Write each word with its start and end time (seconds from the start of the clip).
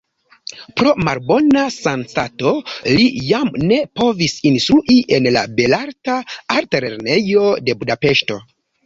Pro 0.79 0.91
malbona 1.07 1.65
sanstato 1.73 2.53
li 2.99 3.05
jam 3.31 3.51
ne 3.73 3.77
povis 4.01 4.33
instrui 4.53 4.95
en 5.19 5.29
la 5.37 5.45
Belarta 5.61 6.17
Altlernejo 6.57 7.45
de 7.69 7.77
Budapeŝto. 7.85 8.41